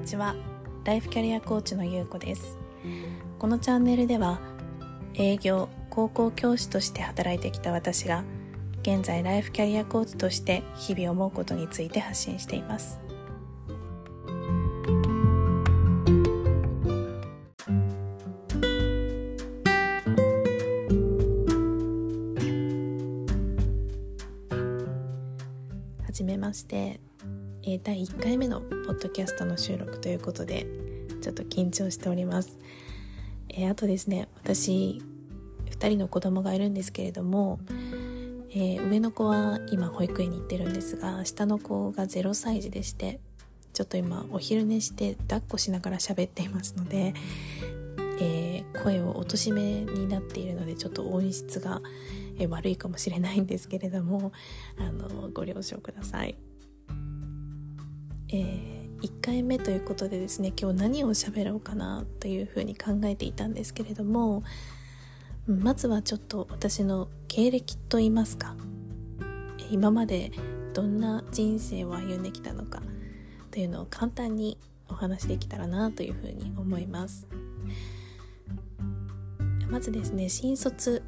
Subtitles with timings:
[0.00, 0.34] にちは。
[0.84, 2.56] ライフキャリアコーチのゆうこです。
[3.38, 4.40] このチャンネルでは
[5.12, 8.24] 営業高校教師として働いてきた私が
[8.80, 12.98] 現在ライフキャリアコーチとして日々思うことについて発信しています。
[26.02, 27.00] はじめまして
[27.70, 30.66] えー、第1回目のポッドキャストの収録ということで
[31.22, 32.58] ちょっと緊張しております、
[33.48, 35.00] えー、あとですね私
[35.70, 37.60] 2人の子供がいるんですけれども、
[38.50, 43.20] えー、上の子は今保育園に行ってるんですが下の子が0歳児でして
[43.72, 47.14] ちょっと今お昼寝して抱っこしながら喋っていますので、
[48.20, 51.80] えー、声を落としめになっているのでちょっと音質が、
[52.48, 54.32] 悪いかもしれないんですけれども
[54.78, 56.36] あのご了承ください。
[58.32, 64.44] えー、1回目ということでですね今日何を喋ろうかなというふうに考えていたんですけれども
[65.46, 68.54] まずはちょっと私の経歴といいますか
[69.70, 70.30] 今まで
[70.74, 72.82] どんな人生を歩んできたのか
[73.50, 77.26] というのを簡単にお話できたらなというふうに思います。
[79.68, 81.02] まずですね新卒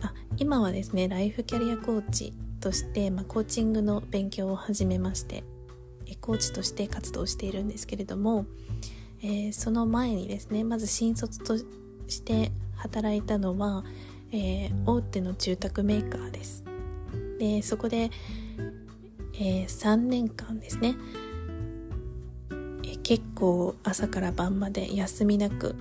[0.00, 5.44] あ今はですねライフキャリアコーチとして、まあ、コーチングの勉強を始めまして
[6.16, 8.46] コーチとして活動しているんですけれども、
[9.22, 13.84] えー、その前にですねまず新卒として働いたのは、
[14.32, 16.64] えー、大手の住宅メーカーです。
[17.38, 18.10] でそこで、
[19.34, 20.94] えー、3年間ですね、
[22.84, 25.74] え結構朝から晩まで休みなく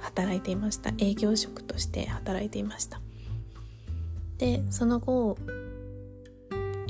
[0.00, 0.92] 働いていました。
[0.98, 3.00] 営業職として働いていました。
[4.38, 5.38] でその後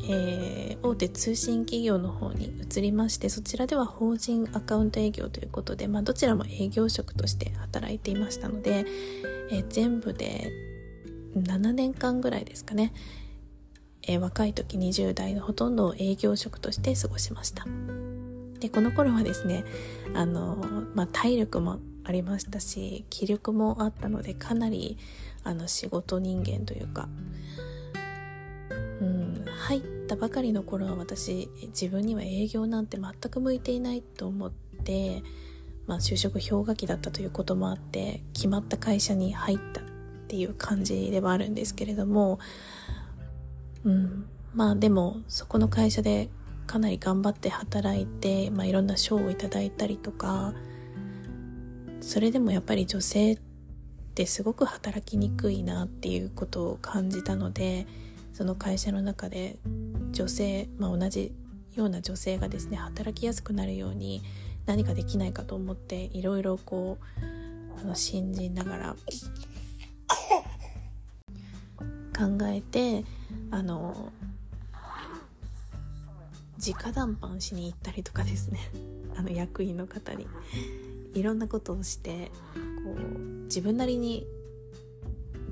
[0.09, 8.87] えー、大手通信企業の方に移りましてそちらでは法人アカウント営業ということで、まあ、どちらも営業職として働いていましたので、
[9.51, 10.51] えー、全部で
[11.35, 12.93] 7年間ぐらいですかね、
[14.03, 17.67] えー、若い時20代のほとんどを営業職として過ごしました。
[18.61, 19.65] でこの頃はですね
[20.15, 20.57] あの、
[20.95, 24.97] まあ、体力もありましたし気力もあったのでかなり
[25.45, 27.09] あの仕事人間というか
[29.01, 34.51] うん入ったばかりの頃は私自分には営業なんて全く向いていないと思っ
[34.85, 35.23] て、
[35.87, 39.85] まあ、就職氷河期だったということもあって決まった会社に入ったっ
[40.29, 42.39] ていう感じではあるんですけれども、
[43.85, 46.29] うん、まあでもそこの会社で
[46.67, 50.53] かなり頑張って働いて、まあ、いろんな賞をいただいたりとか
[52.01, 53.39] それでもやっぱり女性っ
[54.15, 57.87] てすごく働きにくいなっていうことを感じたので
[58.33, 59.59] その会社の中で
[60.13, 61.35] 女性、まあ、同じ
[61.75, 64.23] ような女性がですね働きやすくなるように
[64.65, 66.99] 何かできないかと思っていろいろこ
[67.77, 68.97] うあの信じながら。
[72.17, 73.05] 考えて
[73.51, 74.11] あの
[76.59, 78.59] 直談判しに行ったりとかですね。
[79.15, 80.27] あの役員の方に。
[81.15, 82.31] いろんなことをして
[82.85, 84.27] こう自分なりに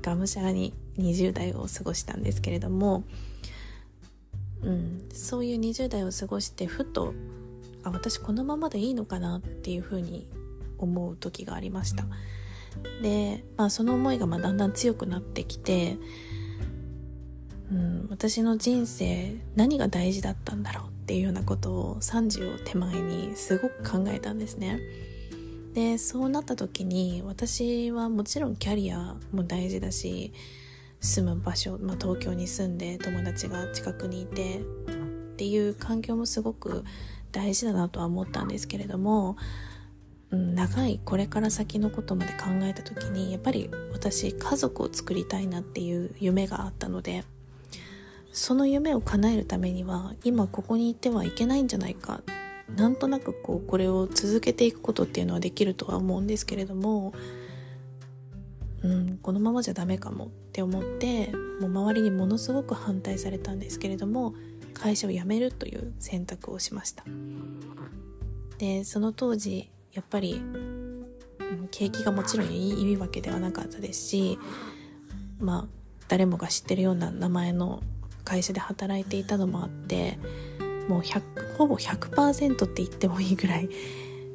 [0.01, 3.03] がむしゃらに20代を過ごしたんですけれども、
[4.65, 7.13] うん、そういう20代を過ごしてふと
[7.83, 10.27] あ私このままでいいのかなっていうふうに
[10.77, 12.05] 思う時がありました。
[13.01, 15.97] で、まあ、その思いがまだんだん強くなってきて、
[17.71, 24.79] うん、私の人生何が大事だったんだろうっていうようなことを30を手前にすごく考えたんですね。
[25.73, 30.33] でそうなった時に私はもちろんキャリアも大事だし
[31.05, 34.61] 住む場所、まあ、東京に住んで友達が近くにいてっ
[35.37, 36.83] ていう環境もすごく
[37.31, 39.37] 大事だなとは思ったんですけれども、
[40.31, 47.23] うん、長いこれから先のことまで考えた時にやっぱり私家族を作りたいなっていう夢があったので
[48.31, 52.21] その夢を叶えるためには今ここにいてはいけないんじゃないか
[52.75, 57.13] なんとなくこうこれを続けていくことっていうのはできるとは思うんですけれども
[58.85, 64.33] うんこのままじゃダメかもって思ってもう周りにものすごく反対されたんですけれども
[64.73, 67.03] 会社を辞めるという選択をしました。
[68.57, 71.07] でその当時やっぱり、うん、
[71.71, 74.37] 景気がもちろんいいわけではなかったですし
[75.39, 75.65] まあ
[76.07, 77.81] 誰もが知ってるような名前の
[78.23, 80.17] 会社で働いていたのもあって
[80.87, 83.69] もう100ほぼ100%って言ってもいいぐらい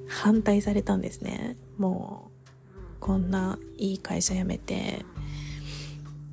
[0.08, 1.56] 反対されたんですね。
[1.78, 2.39] もう
[3.00, 5.04] こんないい会社辞めて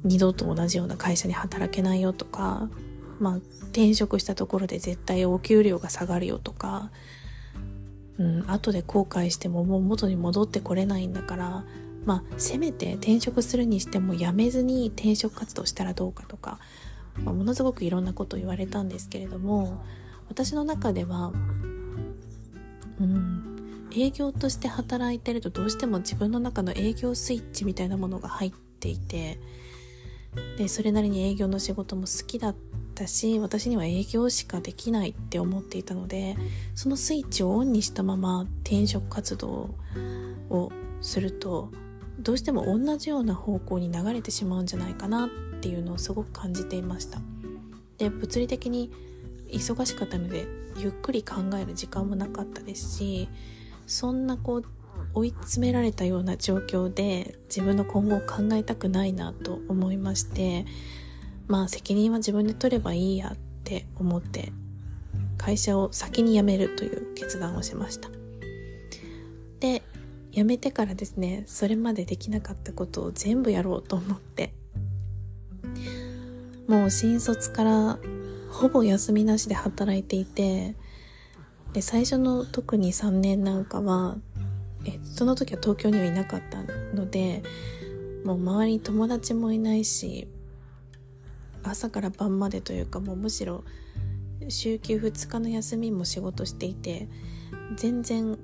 [0.03, 2.69] 二度と同じような会社に働けないよとか、
[3.19, 3.35] まあ、
[3.71, 6.91] 転職したところで絶対お給料が下がるよとか
[8.19, 11.63] うん、後で後悔してももう元に戻ってこれないんだから
[12.05, 16.59] まあせめて転職するにしてもやめずに転職活動したらどうかとか、
[17.23, 19.83] まあ、ものすごくいろんなこと言われたんですけれども
[20.29, 21.31] 私の中では
[22.99, 23.56] うん
[23.95, 29.39] 営業として働いてるとどうしても自分の中の営業スイッチみたいなものが入っていて
[30.57, 32.55] でそれなりに営業の仕事も好きだっ
[32.95, 36.35] たし私には営業しかできないって思っていたので
[36.75, 39.75] そのスイッチをオンにしたまま転職活動
[40.49, 41.71] をすると
[42.19, 45.29] どうしても同じような方向に流れてしまうんじゃないかなっ
[45.61, 47.19] ていうのをすごく感じていました。
[47.97, 48.91] で物理的に
[49.49, 50.45] 忙しかったので
[50.77, 53.29] ゆっくり考える時間もなかったですし
[53.87, 54.65] そんなこう
[55.13, 60.65] 追い詰められたような状況で自分の今後を考えたくないなと思いまして
[61.47, 64.51] まあ責任は自分で取ればいいやって思って
[65.37, 68.09] 会社を先に辞めるという決断をしました。
[69.59, 69.81] で
[70.31, 74.53] 辞めてからですねそれまでできなかったことを全部やろうと思って
[76.67, 77.97] もう新卒から
[78.51, 80.75] ほぼ休みなしで働いていて
[81.77, 84.17] で最初の特に3年なんかは
[84.85, 86.63] えその時は東京にはいなかった
[86.95, 87.43] ので
[88.25, 90.27] もう周りに友達もいないし
[91.61, 93.63] 朝から晩までというかもうむしろ
[94.49, 97.09] 週休2日の休みも仕事していて
[97.75, 98.39] 全然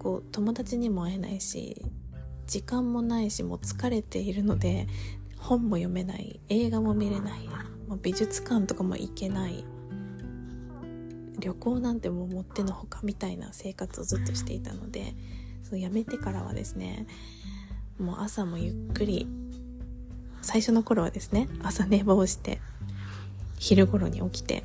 [0.00, 1.80] こう友達にも会えないし
[2.48, 4.88] 時間もないしもう疲れているので
[5.38, 7.48] 本も読めない映画も見れない
[8.02, 9.64] 美術館とかも行けない
[11.38, 15.14] 旅行なんてもうもってのほかみたいな生活をずっとしていたので
[15.62, 17.06] そう辞めてからはですね
[17.98, 19.26] もう朝もゆっくり
[20.42, 22.60] 最初の頃はですね朝寝坊して
[23.58, 24.64] 昼頃に起きて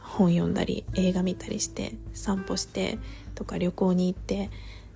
[0.00, 2.98] 本読んだり映画見たりして散歩して
[3.34, 4.50] とか旅行に行って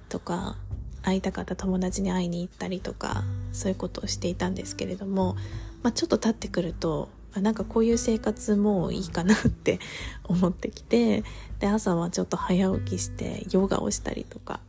[0.09, 0.57] とか
[1.03, 5.37] 会いたかった友達に会いに行ったりとかそういうことをしていたんですけれども、
[5.83, 9.81] まあ、ちょっと経ってくるとあなんかこういう生活もいいかなって
[10.25, 11.25] 思ってきて
[11.59, 14.61] で朝はちょっと早起きしてヨガをしたりとか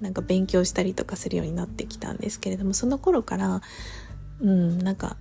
[0.00, 3.62] なんか勉強したりとかするようになってきたんですけれどもその頃から
[4.40, 5.16] うんなんか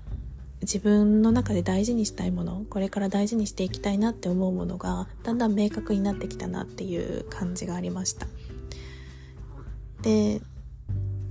[0.62, 8.28] 自分の中で大事にしたいものこれから大事にしていきたいなって思うものがだんだん明確になってきたなっていう感じがありました。
[10.04, 10.42] で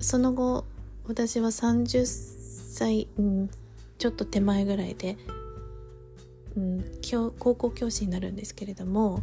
[0.01, 0.65] その後
[1.07, 3.51] 私は30歳、うん、
[4.01, 5.19] ちょっと手前ぐらいで、
[6.57, 6.85] うん、
[7.39, 9.23] 高校教師になるんですけれども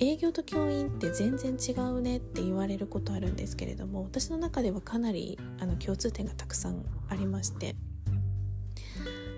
[0.00, 7.76] 営業と教員って全然違うねって言われることあるんですけれども私の中ではかなりあの共通点がたくさんありまして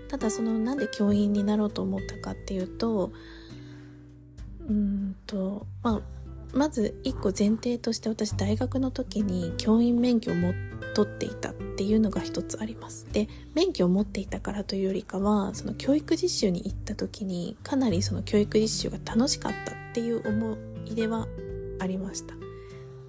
[0.07, 3.11] ただそのなんで教員になろうと思ったかっていうと
[4.67, 6.01] うんとまあ
[6.51, 13.05] まず一個前提として私大学の時に教員免許を持って取っていたっていうのが一つあります。
[13.11, 21.27] で免許を持っていたからというよりかはその教育実習に行った時にかなりその教育実習が楽しかったっていう思い出は
[21.79, 22.35] ありました。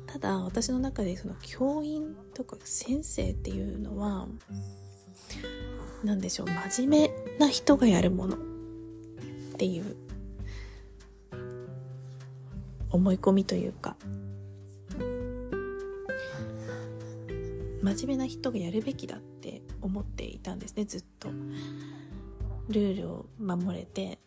[0.07, 4.29] ただ私の中でその教員とか先生っていうのは
[6.05, 8.39] 何でしょう真面目な人がやるものっ
[9.57, 9.97] ていう
[12.91, 13.97] 思い込みというか
[17.85, 21.29] 真面目な人がやるべきだって思っていたんですねずっと。
[22.69, 24.19] ルールを守れて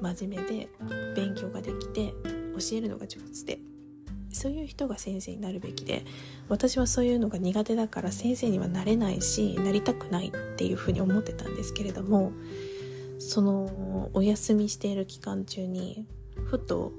[0.00, 0.68] 真面目で
[1.16, 2.14] 勉強ができて
[2.52, 3.58] 教えるのが上手で。
[4.30, 6.06] そういう人が先生になるべきで
[6.48, 12.32] 私はそういうのが苦手だから先生にはなれないしなりたくないっていうふうに思ってたんですけれども
[13.18, 16.06] そのお休みしている期間中に
[16.46, 16.92] ふと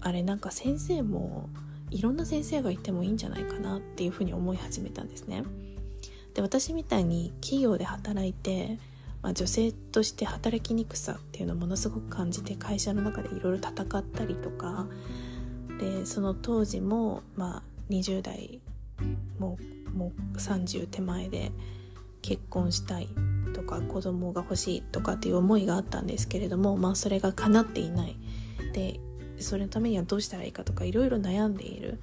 [0.00, 1.50] あれなんか先生も
[1.90, 5.44] いろんな先生がいてもいいんじゃないかなっていうふうに思い始めたんですね。
[6.34, 8.78] で私みたいに企業で働いて、
[9.22, 14.86] まあ、女性として働きにくさっていうのをものすごく感じて会社の中でいろいろ戦ったりとか
[15.80, 18.60] でその当時も、まあ、20代
[19.38, 21.50] もうもう30手前で
[22.22, 23.08] 結婚したい
[23.54, 28.16] とか子供が欲しいとかっていう思いがあったんですけれども、まあ、それが叶っていない
[28.72, 29.00] で
[29.40, 31.98] それのためにはどうしたらいいかとかいろいろ悩んでいる。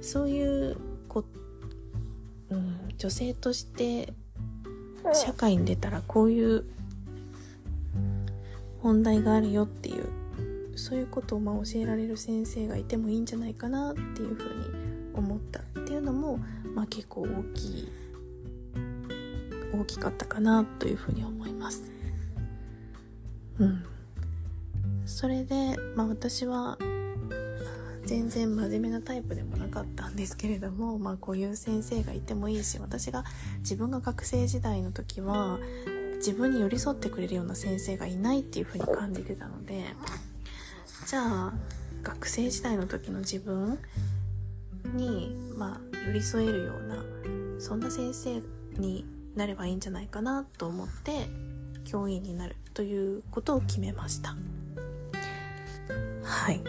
[0.00, 0.76] そういう
[1.08, 1.24] こ、
[2.50, 4.12] うん、女性として
[5.12, 6.64] 社会に出たらこういう
[8.82, 15.60] 問題があるよっていうそういうことをまあ教えられる先生がいてもいいんじゃないかなっていうふうに思った。
[15.60, 16.38] っていうのも、
[16.74, 17.88] まあ、結構大きい
[19.72, 21.82] 大きかったかなというふうに思います。
[23.58, 23.84] うん
[25.18, 26.78] それで、まあ、私は
[28.04, 33.24] 全然真面目なタイプでもなかったんですけれども、まあ、こういう先生がいてもいいし私が
[33.58, 35.58] 自分が学生時代の時は
[36.18, 39.86] 自分に寄り添ってくれるような先生がいないっていう風に感じてたので
[41.08, 41.52] じゃあ
[42.04, 43.76] 学生時代の時の自分
[44.94, 47.02] に、まあ、寄り添えるような
[47.58, 48.40] そんな先生
[48.80, 51.26] になればいいんじゃないかなと思って
[51.84, 54.36] 教員になるということを決めました。
[56.24, 56.60] はい。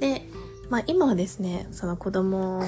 [0.00, 0.22] で、
[0.68, 2.60] まあ、今はですねその子供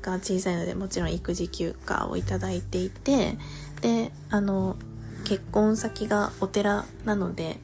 [0.00, 3.36] が小さいのでもちろん育児休暇をいただいていて
[3.80, 4.76] であの
[5.24, 7.58] 結婚先がお寺なので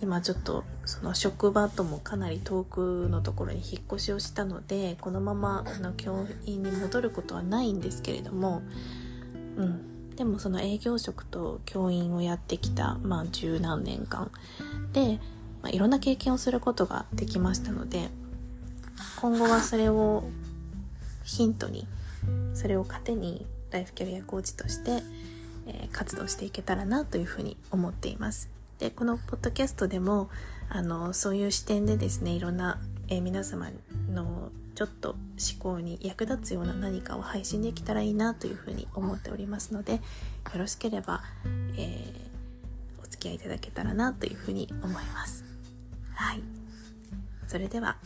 [0.00, 8.62] 今ちょっとその職場ともかなり遠くのところに引っ越しをしたのでこのままあの教員に戻ることはないんですけれども、
[9.56, 14.30] うん、でもその営業職と教員をやってきた、まあ、十何年間。
[14.92, 15.20] で、
[15.66, 18.08] まあ、いろんな経験をすることができましたので
[19.20, 20.22] 今後はそれを
[21.24, 21.88] ヒントに
[22.54, 25.02] それを糧にライフキャリアコーチとして、
[25.66, 28.48] えー、活動していけたらなというふうに思っています。
[28.78, 30.30] でこのポッドキャストでも
[30.68, 33.68] あのそういう視点でですねいろんな、えー、皆様
[34.12, 35.18] のちょっと思
[35.58, 40.00] 考に役立つような何かを配信できたらいいなというふうに思っておりますのでよ
[40.54, 41.22] ろしければ、
[41.76, 45.45] えー、お付き合いいただけたらなというふうに思います。
[46.16, 46.42] はい。
[47.46, 47.96] それでは